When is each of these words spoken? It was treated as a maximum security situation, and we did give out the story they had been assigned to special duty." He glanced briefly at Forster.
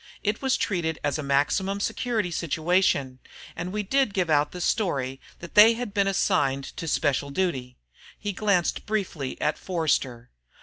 It 0.23 0.41
was 0.41 0.57
treated 0.57 0.97
as 1.03 1.19
a 1.19 1.21
maximum 1.21 1.79
security 1.79 2.31
situation, 2.31 3.19
and 3.55 3.71
we 3.71 3.83
did 3.83 4.15
give 4.15 4.31
out 4.31 4.51
the 4.51 4.59
story 4.59 5.21
they 5.37 5.73
had 5.75 5.93
been 5.93 6.07
assigned 6.07 6.63
to 6.77 6.87
special 6.87 7.29
duty." 7.29 7.77
He 8.17 8.33
glanced 8.33 8.87
briefly 8.87 9.39
at 9.39 9.59
Forster. 9.59 10.31